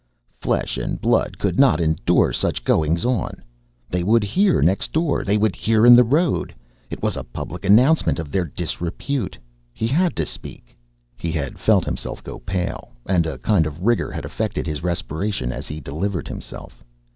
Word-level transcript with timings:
Flesh 0.39 0.77
and 0.79 0.99
blood 0.99 1.37
could 1.37 1.59
not 1.59 1.79
endure 1.79 2.33
such 2.33 2.63
goings 2.63 3.05
on. 3.05 3.43
They 3.87 4.01
would 4.01 4.23
hear 4.23 4.59
next 4.59 4.91
door, 4.91 5.23
they 5.23 5.37
would 5.37 5.55
hear 5.55 5.85
in 5.85 5.95
the 5.95 6.03
road, 6.03 6.55
it 6.89 7.03
was 7.03 7.15
a 7.15 7.23
public 7.23 7.63
announcement 7.65 8.17
of 8.17 8.31
their 8.31 8.45
disrepute. 8.45 9.37
He 9.71 9.85
had 9.85 10.15
to 10.15 10.25
speak. 10.25 10.75
He 11.17 11.31
had 11.31 11.59
felt 11.59 11.85
himself 11.85 12.23
go 12.23 12.39
pale, 12.39 12.93
and 13.05 13.27
a 13.27 13.37
kind 13.37 13.67
of 13.67 13.83
rigour 13.83 14.09
had 14.09 14.25
affected 14.25 14.65
his 14.65 14.81
respiration 14.81 15.51
as 15.51 15.67
he 15.67 15.79
delivered 15.79 16.27
himself. 16.27 16.83